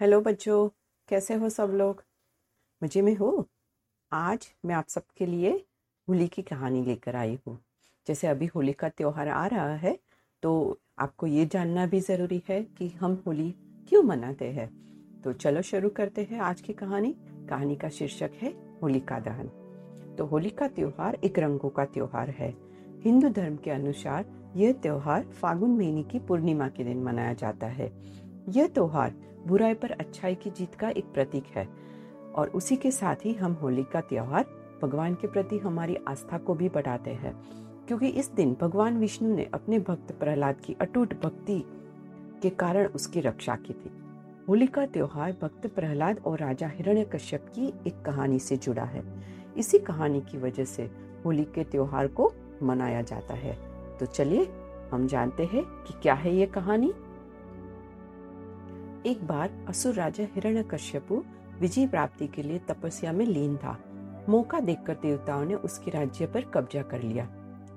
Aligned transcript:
Hello 0.00 0.20
बच्चों, 0.20 0.68
कैसे 1.08 1.34
हो 1.34 1.48
सब 1.48 1.70
लोग? 1.74 2.02
मज़े 2.82 3.02
में 3.02 3.14
हो? 3.16 3.46
आज 4.12 4.48
मैं 4.66 4.74
आप 4.74 4.88
सबके 4.88 5.26
लिए 5.26 5.50
होली 6.08 6.26
की 6.28 6.42
कहानी 6.42 6.82
लेकर 6.84 7.16
आई 7.16 7.38
हूँ। 7.46 7.56
जैसे 8.06 8.26
अभी 8.26 8.46
होली 8.46 8.72
का 8.72 8.88
त्यौहार 8.88 9.28
आ 9.28 9.46
रहा 9.46 9.74
है 9.74 9.96
तो 10.42 10.80
आपको 10.98 11.26
ये 11.26 11.46
जानना 11.46 11.86
भी 11.86 12.00
ज़रूरी 12.00 12.42
है 12.48 12.62
कि 12.78 12.88
हम 12.90 13.22
होली 13.26 13.50
क्यों 13.88 14.02
मनाते 14.02 14.50
हैं। 14.50 14.68
तो 15.22 15.32
चलो 15.32 15.62
शुरू 15.62 15.88
करते 15.90 16.26
हैं 16.30 16.40
आज 16.40 16.60
की 16.60 16.72
कहानी। 16.72 17.14
कहानी 17.48 17.76
का 17.76 17.88
शीर्षक 17.88 18.38
है 18.42 18.52
होली 18.82 19.00
का 19.02 19.18
दहन 19.20 19.48
तो 20.18 20.26
होली 20.26 20.50
का 20.50 20.68
त्यौहार 20.68 21.18
एक 21.24 21.38
रंगों 21.38 21.70
का 21.70 21.84
त्यौहार 21.86 22.30
है। 22.32 22.54
हिंदू 23.04 23.28
धर्म 23.30 23.56
के 23.56 23.70
अनुसार 23.70 24.52
यह 24.56 24.72
त्यौहार 24.72 25.24
फागुन 25.32 25.70
महीने 25.70 26.02
की 26.02 26.18
पूर्णिमा 26.18 26.68
के 26.68 26.84
दिन 26.84 27.02
मनाया 27.02 27.32
जाता 27.34 27.66
है। 27.68 27.90
यह 28.48 28.66
त्यौहार 28.66 29.14
बुराई 29.46 29.74
पर 29.74 29.90
अच्छाई 29.90 30.34
की 30.34 30.50
जीत 30.50 30.74
का 30.74 30.88
एक 30.88 31.04
प्रतीक 31.04 31.44
है 31.46 31.68
और 32.34 32.48
उसी 32.48 32.76
के 32.76 32.90
साथ 32.90 33.16
ही 33.24 33.32
हम 33.32 33.52
होली 33.52 33.84
का 33.84 34.00
त्यौहार 34.00 34.44
भगवान 34.82 35.14
के 35.14 35.26
प्रति 35.26 35.58
हमारी 35.58 35.96
आस्था 36.08 36.38
को 36.38 36.54
भी 36.54 36.68
बढ़ाते 36.68 37.10
हैं। 37.10 37.42
क्योंकि 37.86 38.06
इस 38.06 38.30
दिन 38.30 38.56
भगवान 38.60 38.98
विष्णु 38.98 39.34
ने 39.34 39.48
अपने 39.54 39.78
भक्त 39.78 40.12
प्रहलाद 40.12 40.60
की 40.60 40.76
अटूट 40.80 41.20
भक्ति 41.20 41.64
के 42.42 42.50
कारण 42.50 42.86
उसकी 42.86 43.20
रक्षा 43.20 43.54
की 43.54 43.72
थी। 43.72 43.90
होली 44.48 44.66
का 44.66 44.86
त्योहार 44.86 45.36
भक्त 45.42 45.66
प्रहलाद 45.66 46.18
और 46.26 46.38
राजा 46.38 46.68
हिरण्यकश्यप 46.68 47.46
की 47.54 47.66
एक 47.86 48.02
कहानी 48.02 48.38
से 48.38 48.56
जुड़ा 48.56 48.84
है। 48.84 49.02
इसी 49.56 49.78
कहानी 49.78 50.20
की 50.20 50.38
वजह 50.38 50.64
से 50.64 50.90
होली 51.24 51.44
के 51.44 51.64
त्योहार 51.64 52.06
को 52.06 52.32
मनाया 52.62 53.02
जाता 53.02 53.34
है। 53.34 53.58
तो 54.00 54.06
चलिए, 54.06 54.48
हम 54.92 55.06
जानते 55.06 55.44
हैं 55.44 55.64
कि 55.64 55.94
क्या 56.02 56.14
है 56.14 56.36
ये 56.36 56.46
कहानी। 56.46 56.92
एक 59.06 59.26
बार 59.26 59.50
असुर 59.68 59.94
राजा 59.94 60.24
हिरण्यकश्यपु 60.24 61.24
विजय 61.60 61.86
प्राप्ति 61.86 62.26
के 62.26 62.42
लिए 62.42 62.58
तपस्या 62.58 63.12
में 63.12 63.26
लीन 63.26 63.56
था। 63.56 63.78
मौका 64.28 64.60
देखकर 64.60 64.94
देवताओं 64.94 65.44
ने 65.44 65.54
उसके 65.54 65.90
राज्य 65.90 66.26
पर 66.26 66.40
कब्जा 66.40 66.82
कर 66.82 67.02
लिया। 67.02 67.28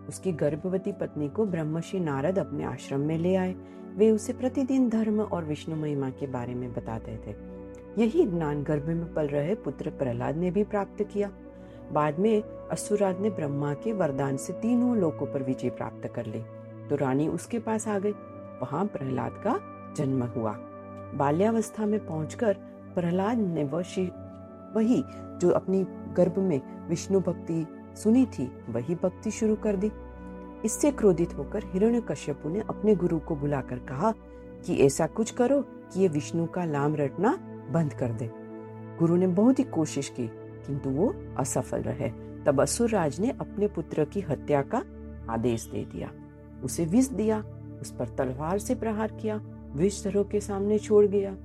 उसकी 0.09 0.31
गर्भवती 0.31 0.91
पत्नी 0.91 1.29
को 1.29 1.45
ब्रह्मश्री 1.45 1.99
नारद 1.99 2.39
अपने 2.39 2.63
आश्रम 2.63 2.99
में 2.99 3.17
ले 3.17 3.35
आए। 3.35 3.55
वे 3.95 4.11
उसे 4.11 4.33
प्रतिदिन 4.33 4.89
धर्म 4.89 5.21
और 5.21 5.45
विष्णु 5.45 5.75
महिमा 5.75 6.09
के 6.09 6.27
बारे 6.27 6.55
में 6.55 6.73
बताते 6.73 7.17
थे। 7.27 7.35
यही 8.01 8.25
ज्ञान 8.25 8.63
गर्भ 8.63 8.87
में 8.87 9.13
पल 9.13 9.27
रहे 9.27 9.55
पुत्र 9.55 9.89
प्रहलाद 9.89 10.35
ने 10.35 10.51
भी 10.51 10.63
प्राप्त 10.63 11.03
किया। 11.03 11.31
बाद 11.91 12.19
में 12.19 12.43
असुराज 12.71 13.19
ने 13.19 13.29
ब्रह्मा 13.29 13.73
के 13.73 13.93
वरदान 13.93 14.37
से 14.37 14.53
तीनों 14.53 14.97
लोकों 14.97 15.25
पर 15.25 15.43
विजय 15.43 15.69
प्राप्त 15.69 16.07
कर 16.07 16.25
ली। 16.25 16.43
तो 16.89 16.95
रानी 16.95 17.27
उसके 17.27 17.59
पास 17.59 17.87
आ 17.87 17.99
गई। 17.99 18.11
वहाँ 18.61 18.85
प्रहलाद 18.85 19.31
का 19.31 19.59
जन्म 19.97 20.23
हुआ। 20.23 20.57
बाल्यावस्था 21.15 21.85
में 21.85 21.99
पहुंचकर 22.05 22.53
प्रहलाद 22.95 23.37
ने 23.37 23.63
वही 23.63 25.03
जो 25.41 25.49
अपनी 25.49 25.83
गर्भ 26.13 26.37
में 26.39 26.61
विष्णु 26.89 27.19
भक्ति 27.19 27.65
सुनी 27.95 28.25
थी, 28.25 28.45
वही 28.69 28.95
भक्ति 28.95 29.31
शुरू 29.31 29.55
कर 29.55 29.75
दी। 29.75 29.91
इससे 30.65 30.91
क्रोधित 30.91 31.37
होकर 31.37 31.63
हिरण्यकश्यपु 31.65 32.49
ने 32.49 32.59
अपने 32.59 32.95
गुरु 32.95 33.19
को 33.19 33.35
बुलाकर 33.35 33.79
कहा 33.79 34.11
कि 34.65 34.75
ऐसा 34.77 35.07
कुछ 35.07 35.31
करो 35.31 35.61
कि 35.61 36.01
ये 36.01 36.07
विष्णु 36.07 36.45
का 36.45 36.65
नाम 36.65 36.95
रटना 36.95 37.37
बंद 37.71 37.93
कर 37.93 38.11
दे। 38.11 38.29
गुरु 38.99 39.15
ने 39.15 39.27
बहुत 39.27 39.59
ही 39.59 39.63
कोशिश 39.63 40.09
की, 40.09 40.27
किंतु 40.67 40.89
वो 40.89 41.13
असफल 41.37 41.81
रहे। 41.81 42.09
तब 42.45 42.61
असुर 42.61 42.89
राज 42.89 43.19
ने 43.19 43.29
अपने 43.31 43.67
पुत्र 43.67 44.05
की 44.05 44.21
हत्या 44.21 44.61
का 44.61 44.83
आदेश 45.29 45.65
दे 45.65 45.83
दिया। 45.85 46.11
उसे 46.63 46.85
विष 46.85 47.07
दिया, 47.07 47.43
उस 47.81 47.91
पर 47.91 48.07
तलवार 48.07 48.59
से 48.59 48.75
प्रहार 48.75 49.11
किया 49.11 49.37
विषधरों 49.75 50.23
के 50.23 50.39
सामने 50.39 50.79
छोड़ 50.79 51.05
गया। 51.05 51.37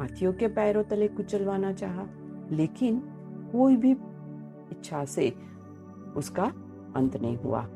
हाथियों 0.00 0.32
के 0.32 0.48
पैरों 0.48 0.84
तले 0.84 1.08
कुचलवाना 1.08 1.72
चाहा, 1.72 2.06
लेकिन 2.50 3.02
कोई 3.52 3.76
भी 3.76 3.90
इच्छा 4.72 5.04
से 5.04 5.34
उसका 6.16 6.52
अंत 6.96 7.16
नहीं 7.16 7.36
हुआ। 7.36 7.66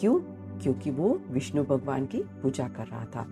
क्यों? 0.00 0.20
क्योंकि 0.58 0.90
वो 0.90 1.20
विष्णु 1.30 1.64
भगवान 1.64 2.06
की 2.06 2.22
पूजा 2.22 2.68
कर 2.68 2.86
रहा 2.86 3.04
था 3.04 3.28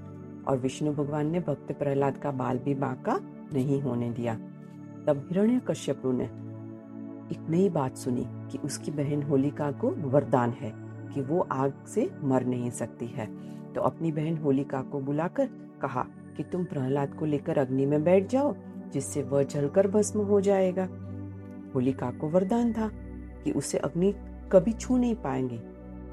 और 0.48 0.58
विष्णु 0.58 0.92
भगवान 0.92 1.26
ने 1.26 1.40
भक्त 1.40 1.72
प्रहलाद 1.72 2.18
का 2.18 2.30
बाल 2.30 2.58
भी 2.58 2.74
बांका 2.74 3.20
नहीं 3.54 3.82
होने 3.82 4.10
दिया। 4.10 4.34
तब 5.06 5.28
हिरण्य 5.28 5.60
कश्यपु 5.68 6.12
ने 6.12 6.24
एक 7.34 7.46
नई 7.50 7.68
बात 7.68 7.96
सुनी 7.96 8.26
कि 8.28 8.58
उसकी 8.58 8.90
बहन 8.90 9.22
होलिका 9.22 9.72
को 9.72 9.90
वरदान 9.90 10.50
है 10.50 10.72
कि 11.14 11.20
वो 11.20 11.40
आग 11.40 11.74
से 11.86 12.10
मर 12.22 12.44
नहीं 12.44 12.70
सकती 12.70 13.06
है। 13.06 13.51
तो 13.74 13.80
अपनी 13.80 14.12
बहन 14.12 14.38
होलिका 14.38 14.82
को 14.82 15.00
बुलाकर 15.00 15.46
कहा 15.82 16.06
कि 16.36 16.42
तुम 16.42 16.64
प्रहलाद 16.64 17.14
को 17.14 17.24
लेकर 17.24 17.58
अग्नि 17.58 17.86
में 17.86 18.04
बैठ 18.04 18.28
जाओ, 18.28 18.54
जिससे 18.92 19.22
वह 19.22 19.42
जलकर 19.42 19.88
भस्म 19.88 20.20
हो 20.20 20.40
जाएगा। 20.40 20.88
होलिका 21.74 22.10
को 22.10 22.28
वरदान 22.28 22.72
था 22.72 22.90
कि 23.44 23.52
उसे 23.52 23.78
अग्नि 23.78 24.14
कभी 24.52 24.72
छू 24.72 24.96
नहीं 24.96 25.14
पाएँगे। 25.14 25.62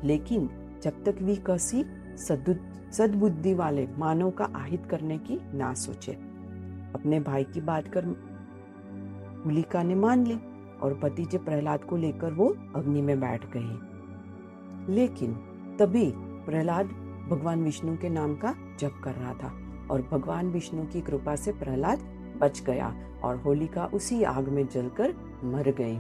लेकिन 0.03 0.49
जब 0.83 1.03
तक 1.03 1.15
वी 1.21 1.35
कसी 1.35 1.85
सदबुद्धि 2.91 3.53
वाले 3.53 3.87
मानव 3.97 4.31
का 4.31 4.45
आहित 4.55 4.85
करने 4.85 5.17
की 5.17 5.57
ना 5.57 5.73
सोचे। 5.73 6.11
अपने 6.95 7.19
भाई 7.19 7.43
की 7.43 7.61
बात 7.61 7.87
कर 7.87 8.05
होलिका 9.45 9.83
ने 9.83 9.95
मान 9.95 10.27
ली 10.27 10.39
और 10.81 10.99
भतीजे 11.03 11.37
प्रहलाद 11.37 11.83
को 11.83 11.97
लेकर 11.97 12.33
वो 12.33 12.55
अग्नि 12.75 13.01
में 13.01 13.19
बैठ 13.19 13.45
गई। 13.57 13.79
लेकिन 14.93 15.33
तभी 15.79 16.13
प्रहलाद 16.15 17.08
भगवान 17.29 17.63
विष्णु 17.63 17.95
के 17.97 18.09
नाम 18.09 18.35
का 18.35 18.53
जप 18.79 19.01
कर 19.03 19.13
रहा 19.13 19.33
था 19.33 19.51
और 19.91 20.01
भगवान 20.11 20.49
विष्णु 20.49 20.85
की 20.85 21.01
कृपा 21.01 21.35
से 21.35 21.51
प्रहलाद 21.51 21.99
बच 22.41 22.61
गया 22.61 22.93
और 23.23 23.37
होलिका 23.37 23.85
उसी 23.85 24.23
आग 24.23 24.47
में 24.49 24.67
जलकर 24.67 25.13
मर 25.43 25.69
गई। 25.71 25.97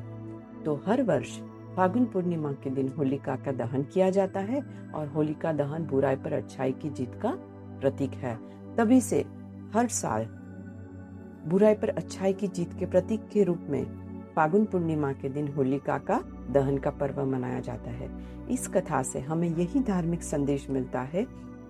तो 0.63 0.75
हर 0.87 1.03
वर्ष 1.03 1.37
फागुन 1.75 2.05
पूर्णिमा 2.05 2.51
के 2.53 2.69
दिन 2.69 2.91
होलिका 2.97 3.35
का 3.35 3.51
दहन 3.51 3.83
किया 3.83 4.09
जाता 4.09 4.39
है 4.39 4.61
और 4.95 5.07
होलिका 5.07 5.51
दहन 5.53 5.85
बुराई 5.85 6.15
पर 6.15 6.33
अच्छाई 6.33 6.71
की 6.71 6.89
जीत 6.89 7.15
का 7.15 7.31
प्रतीक 7.81 8.11
है। 8.11 8.35
तभी 8.75 9.01
से 9.01 9.19
हर 9.75 9.87
साल 9.87 10.25
बुराई 11.49 11.75
पर 11.75 11.89
अच्छाई 11.89 12.33
की 12.33 12.47
जीत 12.47 12.73
के 12.79 12.85
प्रतीक 12.85 13.27
के 13.29 13.43
रूप 13.43 13.67
में 13.69 14.08
फागुन 14.35 14.65
पूर्णिमा 14.65 15.11
के 15.11 15.29
दिन 15.29 15.47
होलिका 15.47 15.97
का 16.01 16.19
दहन 16.51 16.77
का 16.77 16.89
पर्व 16.91 17.23
मनाया 17.25 17.59
जाता 17.59 17.91
है। 17.91 18.09
इस 18.51 18.67
कथा 18.67 19.01
से 19.03 19.19
हमें 19.19 19.47
यही 19.49 19.79
धार्मिक 19.79 20.23
संदेश 20.23 20.69
मिलता 20.69 21.01
है, 21.03 21.25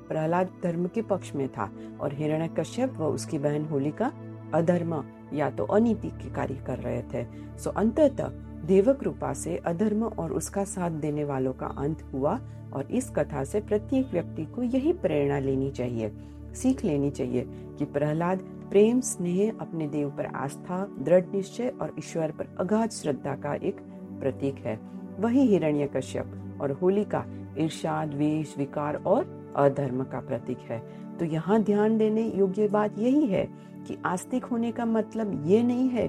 प्रहलाद 0.10 0.50
धर्म 0.64 0.88
के 0.88 1.02
पक्ष 1.02 1.34
में 1.36 1.48
था 1.48 1.70
और 2.02 2.14
हिरण्य 2.14 2.50
कश्यप 2.60 2.98
व 2.98 3.06
उसकी 3.06 3.38
बहन 3.38 3.66
होलिका 3.66 4.12
अधर्म 4.54 5.04
या 5.34 5.50
तो 5.50 5.64
अनीति 5.66 6.10
के 6.14 6.34
कार्य 6.34 6.64
कर 6.68 6.80
रहे 6.80 7.02
थे। 7.14 7.26
सो 7.58 7.70
अंततः 7.70 8.32
देव 8.68 8.94
कृपा 8.94 9.34
से 9.34 9.58
अधर्म 9.58 10.04
और 10.04 10.32
उसका 10.34 10.64
साथ 10.64 10.92
देने 11.02 11.24
वालों 11.24 11.54
का 11.54 11.68
अंत 11.78 12.04
हुआ 12.14 12.40
और 12.74 12.92
इस 12.92 13.10
कथा 13.10 13.44
से 13.44 13.60
प्रत्येक 13.62 14.12
व्यक्ति 14.12 14.46
को 14.46 14.64
यही 14.64 14.94
प्रेरणा 14.94 15.40
लेनी 15.40 15.70
चाहिए, 15.72 16.12
सीख 16.54 16.84
लेनी 16.86 17.10
चाहिए 17.12 17.46
कि 17.80 17.86
प्रहलाद 17.86 18.42
प्रेम, 18.70 19.00
स्नेह, 19.00 19.54
अपने 19.62 19.88
देव 19.88 20.10
पर 20.10 20.26
आस्था, 20.26 20.86
दृढ़ 21.00 21.26
निश्चय 21.26 21.68
और 21.82 21.96
ईश्वर 22.00 22.32
पर 22.32 22.56
अगाध 22.60 22.90
श्रद्धा 22.90 23.36
का 23.36 23.54
एक 23.54 23.80
प्रतीक 24.20 24.56
है। 24.56 24.80
वही 25.20 25.46
हिरण्य 25.46 25.88
कश्यप 25.96 26.58
और 26.62 26.72
होलिका 26.72 27.26
ईर्षा 27.60 28.06
द्वेष, 28.06 28.58
विकार 28.58 28.96
और 28.96 29.54
अधर्म 29.56 30.04
का 30.04 30.20
प्रतीक 30.20 30.58
है। 30.58 30.80
तो 31.18 31.26
यहाँ 31.26 31.62
ध्यान 31.64 31.98
देने 31.98 32.32
योग्य 32.36 32.68
बात 32.68 33.00
यही 33.00 33.26
है 33.26 33.46
कि 33.88 33.98
आस्तिक 34.06 34.46
होने 34.46 34.72
का 34.72 34.86
मतलब 34.86 35.44
ये 35.48 35.64
नहीं 35.64 35.90
है 35.90 36.08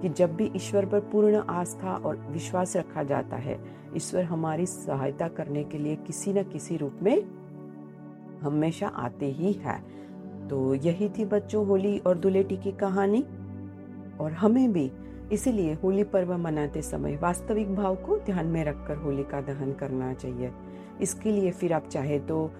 कि 0.00 0.08
जब 0.08 0.36
भी 0.36 0.50
ईश्वर 0.56 0.86
पर 0.86 1.00
पूर्ण 1.00 1.36
आस्था 1.36 1.96
और 1.96 2.16
विश्वास 2.30 2.76
रखा 2.76 3.02
जाता 3.02 3.36
है, 3.36 3.58
ईश्वर 3.96 4.24
हमारी 4.24 4.66
सहायता 4.66 5.28
करने 5.28 5.64
के 5.64 5.78
लिए 5.78 5.96
किसी 5.96 6.32
न 6.32 6.42
किसी 6.42 6.76
रूप 6.76 6.98
में 7.02 7.22
हमेशा 8.40 8.86
आते 8.86 9.26
ही 9.26 9.52
है। 9.52 9.96
तो 10.50 10.74
यही 10.74 11.08
थी 11.08 11.24
बच्चों 11.24 11.66
होली 11.66 11.98
और 11.98 12.18
दुलेटी 12.18 12.56
की 12.56 12.72
कहानी। 12.72 13.24
और 14.20 14.32
हमें 14.32 14.72
भी 14.72 14.90
इसीलिए 15.32 15.74
होली 15.74 16.04
पर्व 16.04 16.36
मनाते 16.36 16.82
समय 16.82 17.16
वास्तविक 17.16 17.74
भाव 17.74 17.96
को 17.96 18.16
ध्यान 18.16 18.46
में 18.46 18.64
रखकर 18.64 18.96
होली 18.96 19.22
का 19.22 19.40
दहन 19.40 19.72
करना 19.72 20.14
चाहिए। 20.14 20.52
इसके 21.00 21.32
लिए 21.32 21.50
फिर 21.50 21.72
आप 21.72 21.88
चाहे 21.88 22.18
तो 22.18 22.50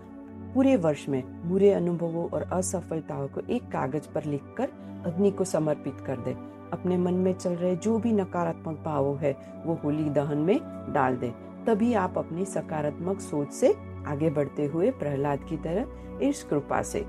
पूरे 0.55 0.77
वर्ष 0.77 1.09
में 1.09 1.23
बुरे 1.49 1.73
अनुभवों 1.73 2.29
और 2.29 2.43
असफलताओं 2.43 3.29
को 3.29 3.41
एक 3.51 3.63
कागज़ 3.63 4.13
पर 4.15 4.25
लिखकर 4.25 4.69
अग्नि 5.07 5.31
को 5.31 5.45
समर्पित 5.45 5.97
कर 6.07 6.17
दे। 6.17 6.33
अपने 6.73 6.97
मन 6.97 7.15
में 7.15 7.33
चल 7.33 7.51
रहे 7.51 7.77
जो 7.77 7.99
भी 7.99 8.13
नकारात्मक 8.13 8.83
भाव 8.85 9.17
है, 9.17 9.37
वो 9.67 9.75
होली 9.75 10.11
दहन 10.11 10.39
में 10.39 10.61
डाल 10.93 11.17
दे। 11.17 11.33
तभी 11.67 11.95
आप 11.95 12.19
अपनी 12.19 12.45
सकारात्मक 12.45 13.21
सोच 13.21 13.49
से 13.49 13.75
आगे 14.07 14.31
बढ़ते 14.31 14.67
हुए 14.67 14.91
प्रहलाद 14.91 15.45
की 15.49 15.57
तरह 15.57 15.87
इस 16.23 16.43
कृपा 16.45 16.83
से 16.83 17.05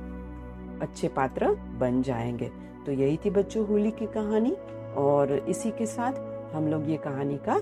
अच्छे 0.82 1.08
पात्र 1.08 1.50
बन 1.54 2.02
जाएँगे। 2.02 2.52
तो 2.86 2.92
यही 2.92 3.20
थी 3.26 3.30
बच्चों 3.30 3.68
होली 3.68 3.92
की 3.92 4.06
कहानी, 4.06 4.58
और 4.98 5.32
इसी 5.32 5.72
के 5.72 5.86
साथ 5.86 6.14
हम 6.56 6.68
लोग 6.68 6.90
ये 6.90 6.98
कहानी 6.98 7.38
का 7.38 7.60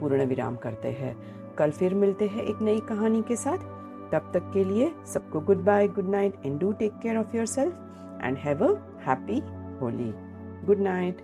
पूर्ण 0.00 0.24
विराम 0.24 0.56
करते 0.56 0.88
हैं। 0.88 1.16
कल 1.58 1.70
फिर 1.70 1.94
मिलते 1.94 2.26
हैं 2.26 2.42
एक 2.42 2.62
नई 2.62 2.80
कहानी 2.80 3.22
के 3.22 3.36
साथ। 3.36 3.58
तब 4.12 4.30
तक 4.34 4.50
के 4.54 4.64
लिए 4.64 4.92
सबको 5.06 5.40
good 5.40 5.64
bye 5.64 5.88
good 5.88 6.08
night 6.08 6.34
and 6.46 6.60
do 6.60 6.72
take 6.72 6.92
care 6.92 7.16
of 7.16 7.36
yourself 7.46 7.74
and 8.22 8.36
have 8.36 8.64
a 8.64 8.78
happy 9.06 9.40
Holi. 9.80 10.12
Good 10.66 10.78
night 10.78 11.16